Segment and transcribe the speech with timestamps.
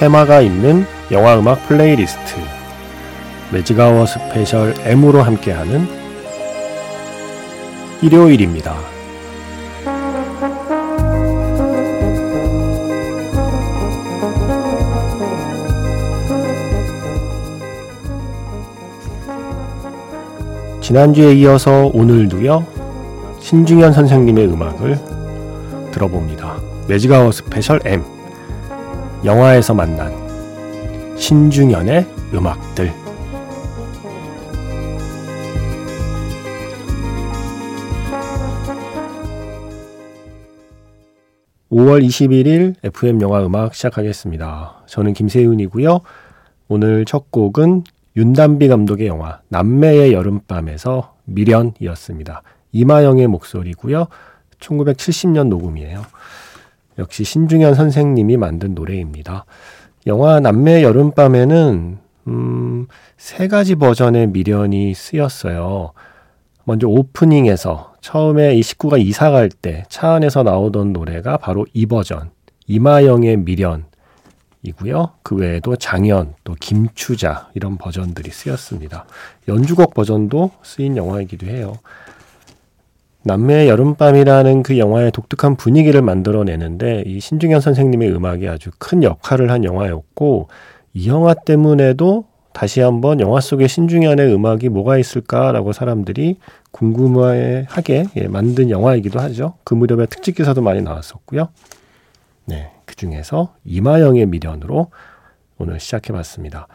[0.00, 2.36] 테마가 있는 영화 음악 playlist
[3.52, 5.86] Magic Hour Special M으로 함께하는
[8.00, 8.78] 일요일입니다.
[20.80, 22.66] 지난주에 이어서 오늘도요
[23.38, 24.98] 신중현 선생님의 음악을
[25.92, 26.56] 들어봅니다.
[26.88, 28.19] Magic Hour Special M
[29.22, 30.10] 영화에서 만난
[31.18, 32.90] 신중현의 음악들
[41.70, 44.84] 5월 21일 FM 영화 음악 시작하겠습니다.
[44.86, 46.00] 저는 김세윤이고요.
[46.68, 47.84] 오늘 첫 곡은
[48.16, 52.42] 윤단비 감독의 영화 남매의 여름밤에서 미련이었습니다.
[52.72, 54.06] 이마영의 목소리고요.
[54.58, 56.04] 1970년 녹음이에요.
[57.00, 59.44] 역시 신중현 선생님이 만든 노래입니다.
[60.06, 61.98] 영화 남매 여름밤에는
[62.28, 65.92] 음, 세 가지 버전의 미련이 쓰였어요.
[66.64, 72.30] 먼저 오프닝에서 처음에 이 식구가 이사 갈 때 차 안에서 나오던 노래가 바로 이 버전
[72.66, 75.10] 이마영의 미련이고요.
[75.22, 79.06] 그 외에도 장현 또 김추자 이런 버전들이 쓰였습니다.
[79.48, 81.74] 연주곡 버전도 쓰인 영화이기도 해요.
[83.22, 89.64] 남매의 여름밤이라는 그 영화의 독특한 분위기를 만들어내는데 이 신중현 선생님의 음악이 아주 큰 역할을 한
[89.64, 90.48] 영화였고
[90.94, 96.38] 이 영화 때문에도 다시 한번 영화 속에 신중현의 음악이 뭐가 있을까라고 사람들이
[96.72, 99.54] 궁금해하게 예, 만든 영화이기도 하죠.
[99.64, 101.48] 그 무렵에 특집 기사도 많이 나왔었고요.
[102.46, 104.90] 네, 그 중에서 이마영의 미련으로
[105.58, 106.66] 오늘 시작해봤습니다.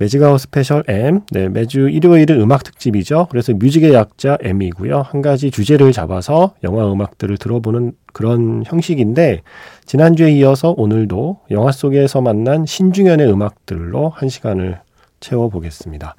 [0.00, 1.20] Magic Hour Special M.
[1.30, 3.26] 네, 매주 일요일은 음악 특집이죠.
[3.30, 5.02] 그래서 music의 약자 M이고요.
[5.02, 9.42] 한 가지 주제를 잡아서 영화 음악들을 들어보는 그런 형식인데
[9.84, 14.80] 지난주에 이어서 오늘도 영화 속에서 만난 신중현의 음악들로 한 시간을
[15.20, 16.14] 채워보겠습니다.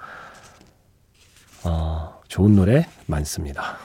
[1.63, 3.77] 어, 좋은 노래 많습니다.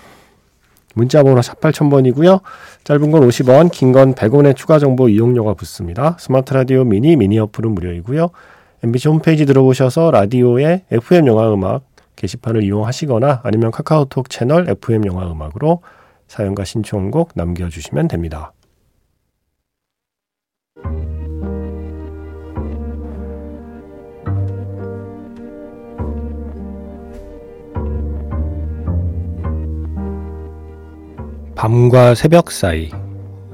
[0.93, 2.43] 문자번호 48,000번이고요.
[2.84, 6.19] 짧은 건 50원, 긴 건 100원의 추가 정보 이용료가 붙습니다.
[6.21, 8.28] 스마트 라디오 미니, 미니 어플은 무료이고요.
[8.82, 11.84] MBC 홈페이지 들어오셔서 라디오에 FM 영화 음악
[12.16, 15.82] 게시판을 이용하시거나 아니면 카카오톡 채널 FM 영화 음악으로
[16.28, 18.53] 사연과 신청곡 남겨주시면 됩니다.
[31.54, 32.91] 밤과 새벽 사이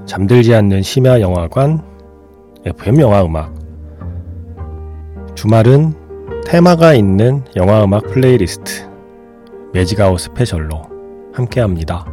[0.06, 1.80] 잠들지 않는 심야 영화관
[2.64, 3.61] FM 영화 음악
[5.34, 5.94] 주말은
[6.46, 8.88] 테마가 있는 영화 음악 playlist
[9.72, 10.82] Magic Hour Special로
[11.32, 12.06] 함께합니다.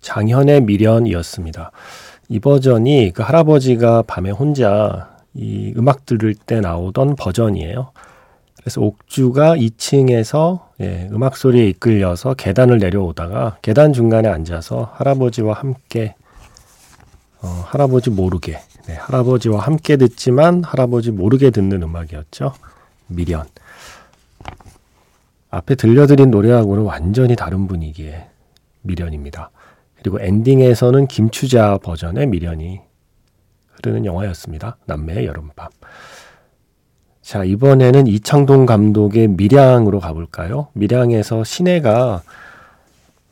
[0.00, 1.70] 장현의 미련이었습니다.
[2.28, 7.92] 이 버전이 그 할아버지가 밤에 혼자 이 음악 들을 때 나오던 버전이에요.
[8.68, 16.14] 그래서 옥주가 2층에서 예, 음악 소리에 이끌려서 계단을 내려오다가 계단 중간에 앉아서 할아버지와 함께
[17.40, 22.52] 어, 할아버지 모르게 네, 할아버지와 함께 듣지만 할아버지 모르게 듣는 음악이었죠.
[23.06, 23.46] 미련.
[25.48, 28.28] 앞에 들려드린 노래하고는 완전히 다른 분위기의
[28.82, 29.50] 미련입니다.
[29.96, 32.80] 그리고 엔딩에서는 김추자 버전의 미련이
[33.76, 34.76] 흐르는 영화였습니다.
[34.84, 35.70] 남매의 여름밤.
[37.28, 40.68] 자, 이번에는 이창동 감독의 밀양으로 가볼까요?
[40.72, 42.22] 밀양에서 시내가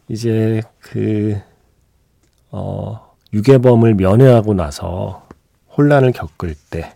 [0.09, 1.35] 이제 그,
[2.51, 5.27] 어, 유괴범을 면회하고 나서
[5.79, 6.93] 혼란을 겪을 때,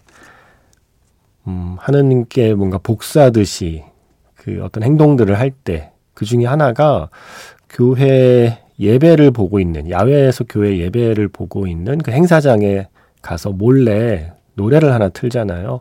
[1.47, 3.83] 음, 하느님께 뭔가 복수하듯이
[4.35, 7.09] 그 어떤 행동들을 할 때, 그 중에 하나가
[7.71, 12.89] 교회 예배를 보고 있는, 야외에서 교회 예배를 보고 있는 그 행사장에
[13.23, 15.81] 가서 몰래 노래를 하나 틀잖아요.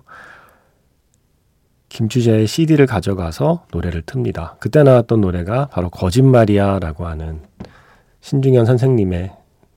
[1.90, 4.58] 김추재의 CD를 가져가서 노래를 틉니다.
[4.60, 7.42] 그때 나왔던 노래가 바로 거짓말이야 라고 하는
[8.22, 9.32] 신중현 선생님의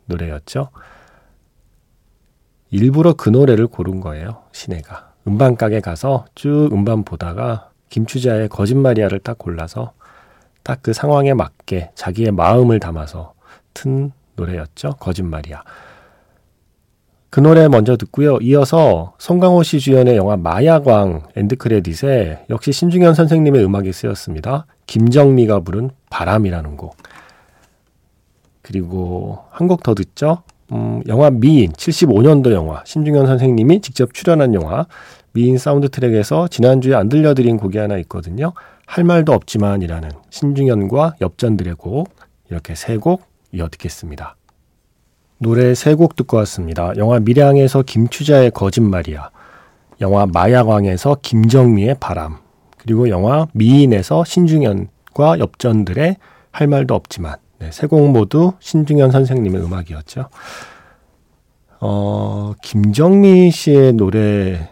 [0.07, 0.69] 노래였죠.
[2.71, 4.43] 일부러 그 노래를 고른 거예요.
[4.53, 5.13] 시내가.
[5.27, 9.93] 음반 가게 가서 쭉 음반 보다가 김추자의 거짓말이야를 딱 골라서
[10.63, 13.35] 딱 그 상황에 맞게 자기의 마음을 담아서
[13.75, 14.95] 튼 노래였죠.
[15.01, 15.63] 거짓말이야.
[17.33, 18.37] 그 노래 먼저 듣고요.
[18.43, 24.67] 이어서 송강호 씨 주연의 영화 마약왕 end credit에 역시 신중현 선생님의 음악이 쓰였습니다.
[24.87, 26.95] 김정미가 부른 바람이라는 곡.
[28.61, 30.43] 그리고 한 곡 더 듣죠.
[30.73, 34.85] 음, 영화 미인 75년도 영화 신중현 선생님이 직접 출연한 영화
[35.33, 38.53] 미인 사운드 트랙에서 지난주에 안 들려드린 곡이 하나 있거든요.
[38.85, 42.11] 할 말도 없지만이라는 신중현과 엽전들의 곡
[42.51, 44.37] 이렇게 세 곡 이어 듣겠습니다.
[45.43, 46.93] 노래 세 곡 듣고 왔습니다.
[46.97, 49.31] 영화 밀양에서 김추자의 거짓말이야.
[50.01, 52.37] 영화 마약왕에서 김정미의 바람.
[52.79, 56.17] 그리고 영화 미인에서 신중현과 엽전들의
[56.53, 57.37] 할 말도 없지만.
[57.59, 60.29] 네, 세곡 모두 신중현 선생님의 음악이었죠.
[61.81, 64.71] 어, 김정미 씨의 노래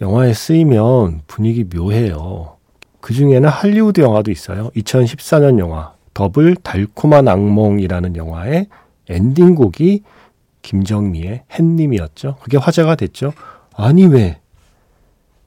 [0.00, 2.56] 영화에 쓰이면 분위기 묘해요.
[3.02, 4.70] 그 중에는 할리우드 영화도 있어요.
[4.76, 8.68] 2014년 영화 더블 달콤한 악몽이라는 영화의
[9.08, 10.02] 엔딩곡이
[10.62, 12.36] 김정미의 햇님이었죠.
[12.42, 13.32] 그게 화제가 됐죠.
[13.76, 14.38] 아니 왜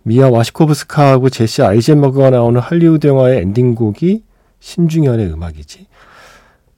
[0.03, 4.23] 미아 와시코브스카하고 제시 아이젠버그가 나오는 할리우드 영화의 엔딩곡이
[4.59, 5.87] 신중현의 음악이지.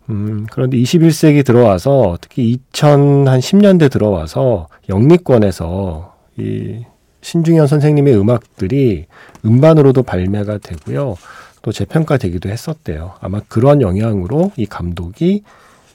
[0.09, 6.85] 음, 그런데 21세기 들어와서 특히 2010년대 들어와서 영미권에서 이
[7.21, 9.05] 신중현 선생님의 음악들이
[9.45, 11.15] 음반으로도 발매가 되고요.
[11.61, 13.13] 또 재평가되기도 했었대요.
[13.19, 15.43] 아마 그런 영향으로 이 감독이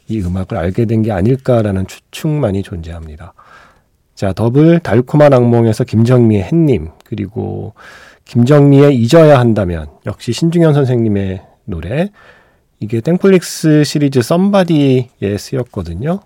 [0.08, 3.34] 이 음악을 알게 된 게 아닐까라는 추측만이 존재합니다.
[4.14, 7.74] 자, 더블 달콤한 악몽에서 김정미의 햇님, 그리고
[8.26, 12.10] 김정미의 잊어야 한다면, 역시 신중현 선생님의 노래,
[12.80, 15.08] 이게 땡플릭스 시리즈 Somebody에
[15.38, 16.20] 쓰였거든요.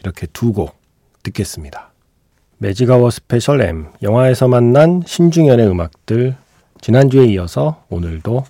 [0.00, 0.76] 이렇게 두 곡
[1.22, 1.92] 듣겠습니다.
[2.58, 6.36] Magic Hour Special M, 영화에서 만난 신중현의 음악들,
[6.80, 8.44] 지난주에 이어서 오늘도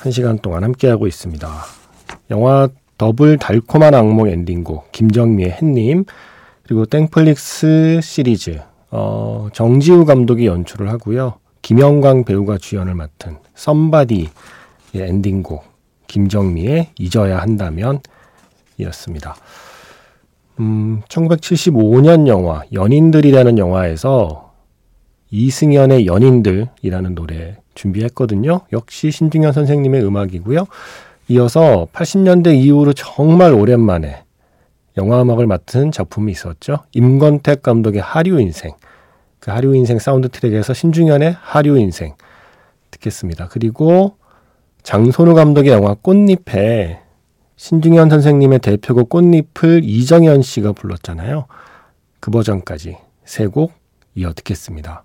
[0.00, 1.81] 한 시간 동안 함께하고 있습니다.
[2.30, 6.04] 영화 더블 달콤한 악몽 엔딩곡, 김정미의 햇님,
[6.62, 8.60] 그리고 땡플릭스 시리즈,
[8.90, 11.34] 어, 정지우 감독이 연출을 하고요.
[11.62, 14.28] 김영광 배우가 주연을 맡은 Somebody
[14.94, 15.64] 엔딩곡,
[16.06, 18.00] 김정미의 잊어야 한다면
[18.78, 19.36] 이었습니다.
[20.60, 24.52] 음, 1975년 영화 연인들이라는 영화에서
[25.30, 28.60] 이승연의 연인들이라는 노래 준비했거든요.
[28.72, 30.66] 역시 신중현 선생님의 음악이고요.
[31.28, 34.24] 이어서 80년대 이후로 정말 오랜만에
[34.98, 36.78] 영화 음악을 맡은 작품이 있었죠.
[36.92, 38.72] 임권택 감독의 하류 인생.
[39.40, 42.14] 그 하류 인생 사운드 트랙에서 신중현의 하류 인생
[42.90, 43.48] 듣겠습니다.
[43.48, 44.16] 그리고
[44.82, 47.00] 장선우 감독의 영화 꽃잎에
[47.56, 51.46] 신중현 선생님의 대표곡 꽃잎을 이정현 씨가 불렀잖아요.
[52.20, 53.72] 그 버전까지 세 곡
[54.14, 55.04] 이어 듣겠습니다.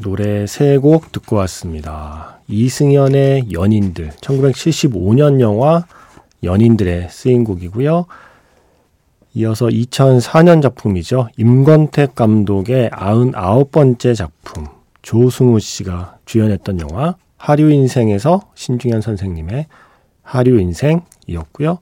[0.00, 2.40] 노래 세 곡 듣고 왔습니다.
[2.48, 5.84] 이승연의 연인들, 1975년 영화
[6.42, 8.06] 연인들의 쓰인 곡이고요.
[9.34, 11.28] 이어서 2004년 작품이죠.
[11.36, 14.66] 임권택 감독의 99번째 작품,
[15.02, 19.66] 조승우 씨가 주연했던 영화 하류 인생에서 신중현 선생님의
[20.22, 21.78] 하류 인생이었고요.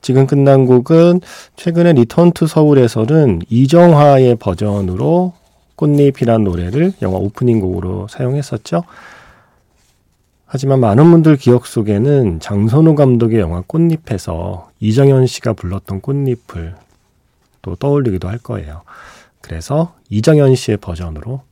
[0.00, 1.20] 지금 끝난 곡은
[1.56, 5.32] 최근에 Return to Seoul에서는 이정화의 버전으로
[5.76, 8.84] 꽃잎이란 노래를 영화 오프닝 곡으로 사용했었죠.
[10.46, 16.76] 하지만 많은 분들 기억 속에는 장선우 감독의 영화 꽃잎에서 이정현 씨가 불렀던 꽃잎을
[17.62, 18.82] 또 떠올리기도 할 거예요.
[19.40, 21.42] 그래서 이정현 씨의 버전으로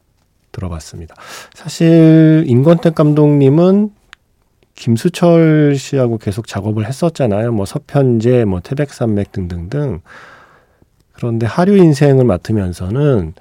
[0.52, 1.14] 들어봤습니다.
[1.54, 3.90] 사실 임권택 감독님은
[4.74, 7.52] 김수철 씨하고 계속 작업을 했었잖아요.
[7.52, 10.00] 뭐 서편제, 뭐 태백산맥 등등등.
[11.12, 13.34] 그런데 하류 인생을 맡으면서는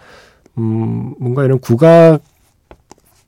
[0.58, 2.20] 음, 뭔가 이런 국악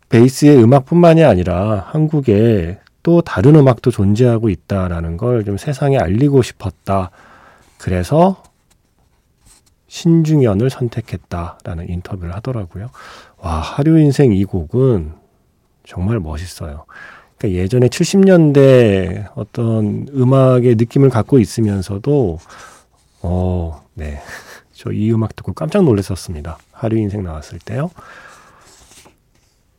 [0.10, 7.10] 베이스의 음악뿐만이 아니라 한국에 또 다른 음악도 존재하고 있다라는 걸 좀 세상에 알리고 싶었다.
[7.77, 8.44] 그래서
[9.88, 12.89] 신중현을 선택했다라는 인터뷰를 하더라고요.
[13.39, 15.13] 와, 하류 인생 이 곡은
[15.86, 16.86] 정말 멋있어요.
[17.38, 22.39] 그러니까 예전에 70년대 어떤 음악의 느낌을 갖고 있으면서도
[23.22, 24.20] 어, 네.
[24.74, 26.58] 저 이 음악 듣고 깜짝 놀랐었습니다.
[26.72, 27.89] 하류 인생 나왔을 때요.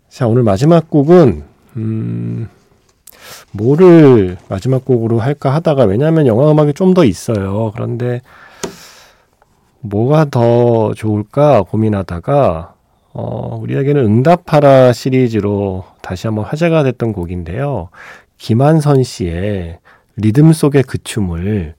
[0.08, 1.42] 자, 오늘 마지막 곡은,
[1.76, 2.48] 음,
[3.52, 7.72] 뭐를 마지막 곡으로 할까 하다가, 왜냐하면 영화 음악이 좀 더 있어요.
[7.74, 8.20] 그런데,
[9.80, 12.74] 뭐가 더 좋을까 고민하다가,
[13.12, 17.88] 어, 우리에게는 응답하라 시리즈로 다시 한번 화제가 됐던 곡인데요.
[18.38, 19.78] 김한선 씨의
[20.16, 21.74] 리듬 속의 그 춤을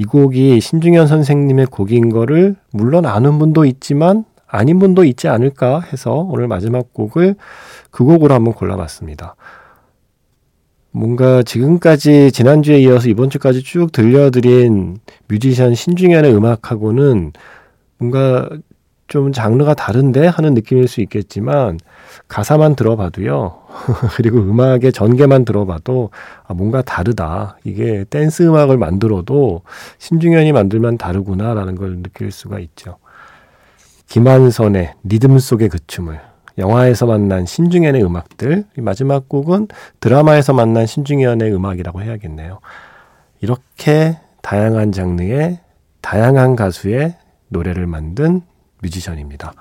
[0.00, 6.26] 이 곡이 신중현 선생님의 곡인 거를 물론 아는 분도 있지만 아닌 분도 있지 않을까 해서
[6.26, 7.34] 오늘 마지막 곡을
[7.90, 9.36] 그 곡으로 한번 골라봤습니다.
[10.90, 14.96] 뭔가 지금까지 지난주에 이어서 이번 주까지 쭉 들려드린
[15.28, 17.34] 뮤지션 신중현의 음악하고는
[17.98, 18.48] 뭔가
[19.10, 21.80] 좀 장르가 다른데 하는 느낌일 수 있겠지만
[22.28, 23.58] 가사만 들어봐도요.
[24.16, 26.10] 그리고 음악의 전개만 들어봐도
[26.46, 27.58] 아, 뭔가 다르다.
[27.64, 29.62] 이게 댄스 음악을 만들어도
[29.98, 32.98] 신중현이 만들면 다르구나라는 걸 느낄 수가 있죠.
[34.06, 36.20] 김완선의 리듬 속의 그 춤을
[36.58, 39.66] 영화에서 만난 신중현의 음악들 마지막 곡은
[39.98, 42.60] 드라마에서 만난 신중현의 음악이라고 해야겠네요.
[43.40, 45.58] 이렇게 다양한 장르의
[46.00, 47.16] 다양한 가수의
[47.48, 48.42] 노래를 만든
[48.82, 49.52] 뮤지션입니다.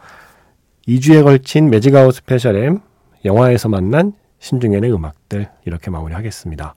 [0.87, 2.79] 2주에 걸친 Magic Hour Special M
[3.25, 6.75] 영화에서 만난 신중현의 음악들 이렇게 마무리하겠습니다.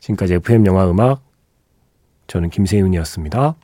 [0.00, 1.22] 지금까지 FM 영화 음악
[2.26, 3.54] 저는 김세윤이었습니다.